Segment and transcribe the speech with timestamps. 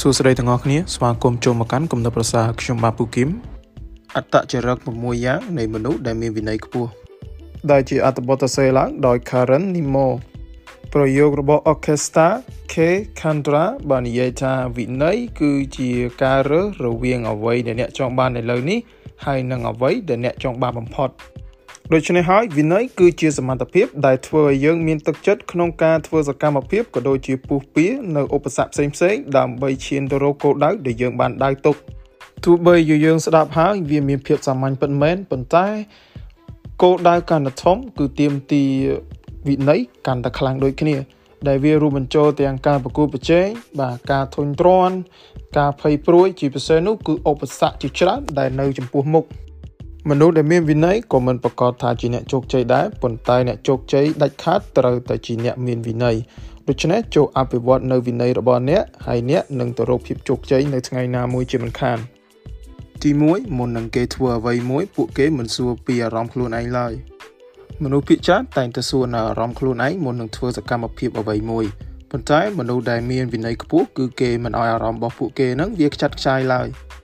[0.00, 3.28] សួស្តីទាំងអស់គ្នាស្វាគមន៍ចូលមកកាន់គំនិតប្រសាខ្ញុំបាទពូគឹម
[4.16, 6.90] អត្តចរិត6យ៉ាងនៃមនុស្សដែលមានវិន័យខ្ពស់
[7.70, 10.08] ដែលជាអត្ថបទសរសេរឡើងដោយ Karen Nimo
[10.92, 12.28] ប្រយោគរបស់ Orchestra
[12.72, 12.74] K
[13.20, 15.90] Kandra បាននិយាយថាវិន័យគឺជា
[16.22, 18.78] ការរើសរវាងអ្វីដែលអ្នកចង់បាននៅលើនេះ
[19.24, 21.10] ហើយនិងអ្វីដែលអ្នកចង់បានបំផុត
[21.92, 27.86] ដូច្នេះហើយវិន័យគឺជាសមត្ថភាពដែលធ្វើឲ្យយើងមានទឹកចិត្តក្នុងការធ្វើសកម្មភាពក៏ដូចជាពុះពៀ
[28.16, 31.76] នៅឧបសគ្គផ្សេងៗដើម្បីឈានទៅរកគោលដៅដែលយើងបានដៅទុក
[32.44, 35.66] ទោះបីជាយើងស្ដាប់ហើយវាមានភាពសាមញ្ញពិតមែនប៉ុន្តែ
[36.82, 38.70] គោលដៅកាន់តែធំគឺទាមទារ
[39.48, 40.96] វិន័យកាន់តែខ្លាំងដូចគ្នា
[41.48, 43.48] ដែលវារួមបញ្ចូលទាំងការប្រកួតប្រជែង
[43.80, 44.96] បាទការធុញទ្រាន់
[45.58, 49.24] ការភ័យព្រួយជាពិសេសនោះគឺឧបសគ្គជាច្រើនដែលនៅចំពោះមុខ
[50.10, 56.16] មនុស្សដែលមានវិន័យក៏មិនប្រកាសថាជាអ្នកជោគជ័យដែរប៉ុន្តែអ្នកជោគជ័យដាច់ខាតត្រូវតែជាអ្នកមានវិន័យ
[56.68, 61.98] ដូច្នេះចូលអភិវឌ្ឍនៅវិន័យរបស់អ្នកហើយអ្នកនឹងទៅរកភាពជោគជ័យនៅថ្ងៃណាមួយជាមិនខាន
[63.02, 66.92] ទី1មុននឹងគេធ្វើអ្វីមួយពួកគេមិនសួរពីអារម្មណ៍ខ្លួនឯងឡើយ
[67.82, 71.64] មនុស្សភាគច្រើនតែងតែសួរនៅអារម្មណ៍ខ្លួនឯងមុននឹងធ្វើសកម្មភាពអ្វីមួយ
[72.10, 76.68] ប៉ុន្តែមនុស្សដែលមានវិន័យខ្ពស់គឺគេមិនឲ្យអារម្មណ៍របស់ពួកគេនឹងវាខ្ចាត់ខ្ចាយឡើយ។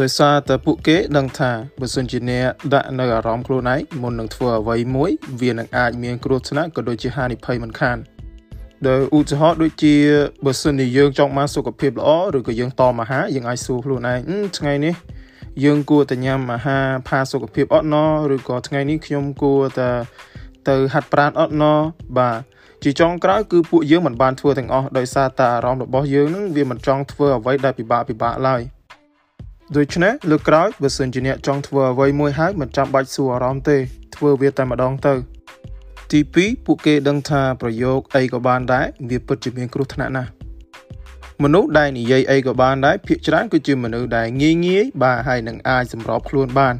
[0.00, 1.50] ដោយសារតែពួកគេដឹងថា
[1.80, 7.96] បើសិនជាអ្នកដាក់នៅអារម្មណ៍ខ្លួនឯងមុននឹងធ្វើអ្វីមួយវានឹងអាចមានគ្រោះថ្នាក់ក៏ដូចជាហានិភ័យមិនខាន
[8.88, 9.94] ដោយឧទាហរណ៍ដូចជា
[10.44, 14.18] បើសិនជាយើងចង់បានសុខភាពល្អឬក៏យើងតមអាហារយើងអាចសួរខ្លួនឯង
[14.58, 14.94] ថ្ងៃនេះ
[15.64, 17.96] យើងគួរតែញ៉ាំអាហារផាសុខភាពអត់ណ
[18.34, 19.90] ឬក៏ថ្ងៃនេះខ្ញុំគួរតែ
[20.68, 21.64] ទៅហាត់ប្រាណអត់ណ
[22.18, 22.38] បាទ
[22.82, 28.62] ជាចុងក្រោយគឺពួកយើងមិនបានធ្វើទាំងអស់ដោយសារតែអារម្មណ៍របស់យើងនឹងវាមិនចង់ធ្វើអ្វីដែលពិបាកពិបាកឡើយ។
[29.76, 33.76] ដូច្នេះលើកក្រោយបើសិនជាអ្នកចង់ធ្វើអ្វីមួយហើយមិនចាំបាច់សួរអារម្មណ៍ទេ
[34.16, 35.14] ធ្វើវាតែម្ដងទៅ
[36.12, 40.30] ទី2ពួកគេដឹងថាប្រយោគអីក៏បានដែរវាពិតជាមានគ្រោះថ្នាក់ណាស់
[41.42, 46.74] មនុស្សដែលនិយាយអីក៏បានដែរភាគច្រើនគឺជាមនុស្សដែលងាយងាយបាទហើយនឹងអាចសម្របខ្លួនបាន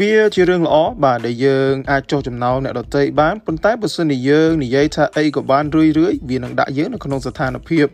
[0.00, 7.86] វាជារឿងល្អបាទដែលយើងអាចចោះចំណោលអ្នកដទៃបានប៉ុន្តែបើសិនជាយើងនិយាយថាអីក៏បានរឿយរឿយវានឹងដាក់យើងនៅក្នុងស្ថានភាព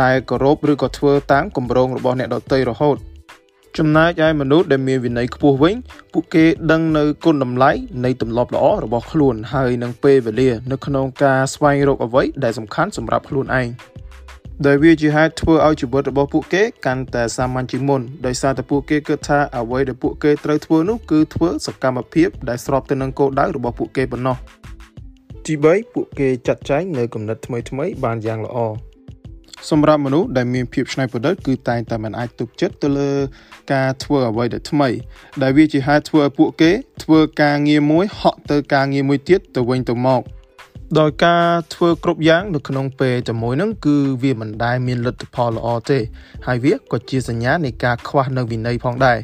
[0.00, 2.98] ដែលគោរពឬក៏ធ្វើតាមគម្រោងរបស់អ្នកដទៃរហូត
[3.78, 5.74] ចំណែកឯមនុស្សដែលមានវិន័យខ្ពស់វិញ
[6.12, 7.70] ពួកគេដឹងនៅគុណតម្លៃ
[8.04, 13.68] នៃទម្លាប់ល្អរបស់ខ្លួនហើយនឹងពេលវេលា នៅក្នុងការស្វែងរកអ្វីដែលសំខាន់សម្រាប់ខ្លួនឯង
[14.66, 24.36] ដែលវាជាហេតុធ្វើឲ្យជីវិតរបស់ពួកគេកាន់តែសាមញ្ញជាងមុនដោយសារតែពួកគេគិតថាអ្វីដែលពួកគេត្រូវធ្វើនោះគឺធ្វើសកម្មភាពដែលស្របទៅនឹងគោលដៅរបស់ពួកគេប៉ុណ្ណោះ
[25.46, 28.58] ទី3ពួកគេចាត់ចែងនៅគំនិតថ្មីៗបានយ៉ាងល្អ
[29.70, 33.12] សម្រាប់មនុស្សដែលមានភាពច្នៃប្រឌិតគឺតែងតែមិនអាចទុកចិត្តទៅលើ
[33.72, 34.88] ការធ្វើអ្វីដែលថ្មី
[35.42, 40.22] ដែលវាជាហេតុធ្វើឲ្យពួកគេ ធ្វើការងារមួយហក់ទៅការងារមួយទៀតទៅវិញទៅមក
[41.00, 45.98] ដោយការធ្វើគ្រប់យ៉ាងនៅក្នុងពេលតែមួយហ្នឹងគឺវាមិនដែលមានលទ្ធផលល្អទេ
[46.46, 49.18] ហើយវាក៏ជាសញ្ញានៃការខ្វះនៅវិន័យផងដែរ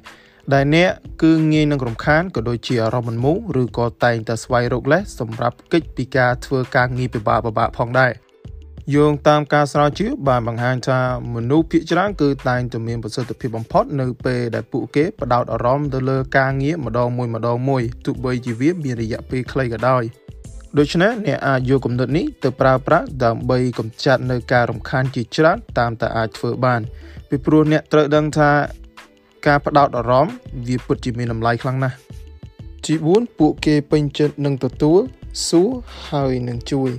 [0.54, 0.90] ដែលអ្នក
[1.22, 8.12] គឺងាយនឹងរំខានក៏ដូចជាអារម្មណ៍មិនមូលឬក៏តែងតែស្វែងរកលេសសម្រាប់កិច្ចពីការធ្វើការងារពិបាកៗផងដែរ។
[8.94, 11.00] យោងតាមការស្រាវជ្រាវបានបង្ហាញថា
[11.34, 20.02] មនុស្សភាគច្រើនគឺតែងតែមានប្រសិទ្ធភាពបំផុតនៅពេលដែលពួកគេផ្ដោតអារម្មណ៍ទៅលើការងារម្ដងមួយម្ដងមួយទោះបីជាវាមានរយៈពេលខ្លីក៏ដោយ
[20.78, 26.80] ដូច្នេះអ្នកអាចយកគំនិតនេះទៅប្រើប្រាស់ដើម្បីកម្ចាត់នៅការរំខានជាច្រើនតាមតែអាចធ្វើបាន
[27.28, 28.50] ពីព្រោះអ្នកត្រូវដឹងថា
[29.46, 30.34] ការផ្ដោតអារម្មណ៍
[30.66, 31.96] វាពិតជាមានតម្លៃខ្លាំងណាស់
[32.84, 35.00] ទី4ពួកគេពេញចិត្តនឹងទទួល
[35.48, 35.68] សួរ
[36.08, 36.90] ហើយនឹងជួយ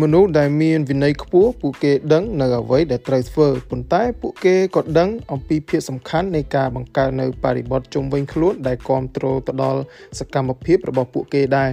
[0.00, 9.80] មនុស្សដែលមានវិន័យខ្ពស់ពួកគេដឹងនៅអ្វីដែលត្រូវធ្វើប៉ុន្តែពួកគេក៏ដឹងអំពីភាពសំខាន់នៃការបង្កើតនៅបរិបទជុំវិញខ្លួនដែលគ្រប់គ្រងទៅដល់
[10.18, 11.70] សកម្មភាពរបស់ពួកគេដែរ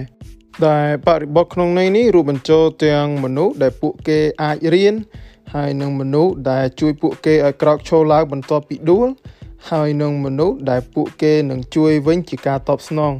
[0.66, 4.94] ដែលបរិបទក្នុងន័យនេះរួមបញ្ចូលទាំងមនុស្សដែលពួកគេអាចរៀន
[5.54, 9.08] ហើយនិងមនុស្សដែលជួយពួកគេឲ្យក្រោកឈរឡើងបន្ទាប់ពីដួល
[9.70, 13.12] ហើយនិងមនុស្សដែលពួកគេនឹងជួយវិញជាការតបស្នង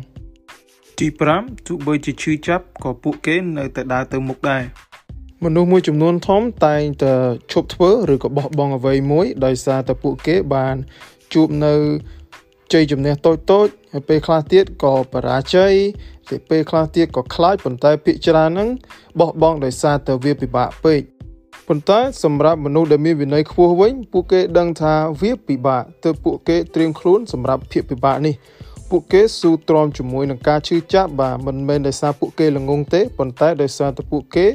[0.98, 1.06] ទី
[1.38, 4.62] 5ទោះបីជាឈឺចាប់ក៏ពួកគេនៅតែដើរទៅមុខដែរ
[5.44, 7.12] មនុស្សមួយចំនួនធំតែងតែ
[7.52, 10.76] ឈប់ធ្វើឬក៏បោះបង់អ្វីមួយដោយសារតែពួកគេបាន
[11.32, 11.74] ជួបនៅ
[12.72, 15.72] ជ័យជំនះតូចតូចហើយពេលខ្លះទៀតក៏បរាជ័យ
[16.28, 18.68] តែពេលខ្លះទៀតក៏ខ្លាចប៉ុន្តែភាគច្រើនហ្នឹង
[19.20, 21.00] បោះបង់ដោយសារតែវាពិបាកពេក
[21.68, 28.34] ប៉ុន្តែសម្រាប់មនុស្សដែលមានវិន័យខ្ពស់វិញពួកគេដឹងថាវាពិបាកទើបពួកគេត្រៀមខ្លួនសម្រាប់ភាពពិបាកនេះ
[28.90, 34.46] ពួកគេស៊ូទ្រាំជាមួយនឹងការឈឺចាប់បាទមិនមែនដោយសារពួកគេល្ងងទេប៉ុន្តែដោយសារតែពួកគេ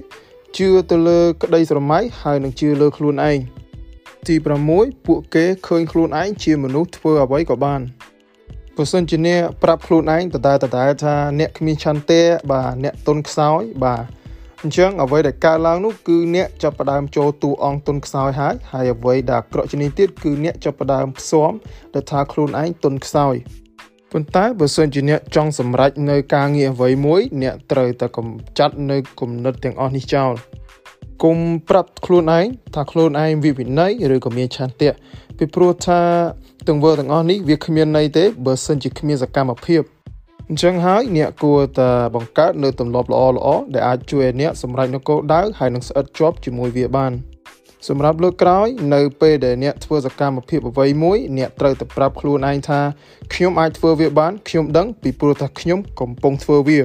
[0.57, 3.39] ជឿទៅលើក្តីស្រមៃហើយនឹងជឿលើខ្លួនឯង
[4.27, 4.35] ទី
[4.71, 7.81] 6ពួកគេឃើញខ្លួនឯងជាមនុស្សធ្វើអ្វីក៏បាន
[8.75, 14.03] បើសិនជាអ្នកប្រាប់ខ្លួនឯងដដែលដដែលថាអ្នកគ្មានឆន្ទៈបាទអ្នកទុនខ្សោយបាទ
[14.61, 21.51] អញ្ចឹងអ្វីដែលកើតឡើងនោះគឺអ្នកចាប់ផ្ដើមចូលតួអង្គទុនខ្សោយហើយហើយអ្វីដែលអាក្រក់ជាងនេះទៀតគឺអ្នកចាប់ផ្ដើមផ្សំ
[21.93, 23.35] ដែលថាខ្លួនឯងទុនខ្សោយ
[24.17, 30.33] ប៉ុន្តែបើសិនជាអ្នកចង់សម្រេចនៅការងារអ្វីមួយ អ្នកត្រូវតែកម្ចាត់នៅគំនិតទាំងអស់នេះចោល
[31.23, 31.37] គុំ
[31.69, 32.45] ប្រាប់ខ្លួនឯង
[32.75, 34.93] ថាខ្លួនឯងវិវិន័យឬក៏មានឆន្ទៈ
[35.37, 36.01] ពីព្រោះថា
[36.67, 39.81] ទង្វើទាំងអស់នេះវាគ្មានន័យទេបើសិនជាគ្មានសកម្មភាព
[40.49, 47.13] អញ្ចឹងហើយអ្នកគួរតែបង្កើតនៅទម្លាប់ល្អល្អដែលអាចជួយឲ្យអ្នកសម្រេចនូវគោលដៅហើយនឹងស្អិតជាប់ជាមួយវាបាន
[47.87, 52.79] សម្រាប់លើកក្រោយ នៅពេលដែលអ្នកធ្វើសកម្មភាពអ្វីមួយអ្នកត្រូវតែប្រាប់ខ្លួនឯងថា
[53.33, 56.79] ខ្ញុំអាចធ្វើវាបានខ្ញុំដឹងពីព្រោះថាខ្ញុំកំពុងធ្វើវា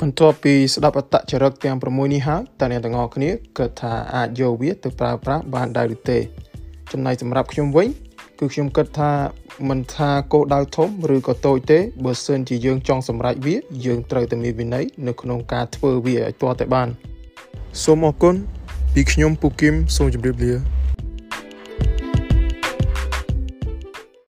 [0.00, 6.18] បន្ទាប់ពីស្ដាប់អត្តចរិតទាំង6នេះហើយតើអ្នកទាំងអស់គ្នាគិតថាអាចយកវាទៅប្រើប្រាស់បានដែរឬទេ
[6.92, 7.88] ចំណែកសម្រាប់ខ្ញុំវិញ
[8.38, 9.10] គឺខ្ញុំគិតថា
[9.68, 16.88] មិនថាគោលដៅធំឬក៏តូចទេបើសិនជាយើងចង់សម្រេចវាយើងត្រូវតែមានវិន័យនៅក្នុងការធ្វើវាឲ្យទាល់តែបាន
[17.82, 18.34] សូមអរគុណ
[18.98, 20.52] ពីខ្ញុំពូគឹមសូមជម្រាបលា